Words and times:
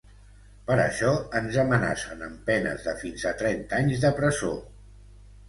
Per 0.69 0.77
això 0.85 1.11
ens 1.39 1.59
amenacen 1.63 2.23
amb 2.29 2.41
penes 2.49 2.89
de 2.89 2.95
fins 3.03 3.27
a 3.33 3.35
trenta 3.43 3.79
anys 3.83 4.03
de 4.07 4.13
presó. 4.23 4.53